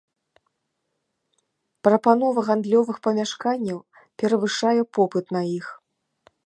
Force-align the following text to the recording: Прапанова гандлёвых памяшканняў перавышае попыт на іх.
Прапанова 1.87 2.41
гандлёвых 2.47 2.97
памяшканняў 3.09 3.79
перавышае 4.23 4.77
попыт 4.99 5.25
на 5.37 5.41
іх. 5.57 5.65